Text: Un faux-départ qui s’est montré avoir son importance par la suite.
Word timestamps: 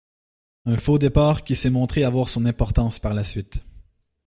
Un 0.65 0.77
faux-départ 0.77 1.43
qui 1.43 1.55
s’est 1.55 1.69
montré 1.69 2.03
avoir 2.03 2.27
son 2.27 2.47
importance 2.47 2.97
par 2.97 3.13
la 3.13 3.23
suite. 3.23 3.63